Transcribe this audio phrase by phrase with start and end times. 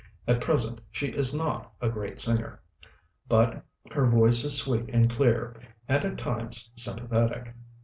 [0.27, 2.59] At present she is not a great singer;
[3.29, 5.55] but her voice is sweet and clear,
[5.87, 7.53] and at times sympathetic.